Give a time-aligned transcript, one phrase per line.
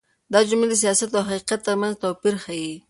[0.31, 2.73] دا جملې د سياست او حقيقت تر منځ توپير ښيي.